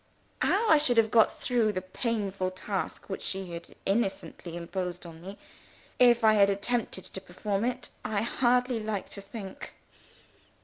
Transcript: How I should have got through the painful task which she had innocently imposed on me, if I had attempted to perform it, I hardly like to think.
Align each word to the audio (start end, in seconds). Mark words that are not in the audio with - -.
How 0.41 0.67
I 0.67 0.79
should 0.79 0.97
have 0.97 1.11
got 1.11 1.31
through 1.31 1.73
the 1.73 1.81
painful 1.83 2.49
task 2.49 3.07
which 3.07 3.21
she 3.21 3.51
had 3.51 3.75
innocently 3.85 4.55
imposed 4.57 5.05
on 5.05 5.21
me, 5.21 5.37
if 5.99 6.23
I 6.23 6.33
had 6.33 6.49
attempted 6.49 7.03
to 7.05 7.21
perform 7.21 7.63
it, 7.65 7.89
I 8.03 8.23
hardly 8.23 8.79
like 8.79 9.11
to 9.11 9.21
think. 9.21 9.73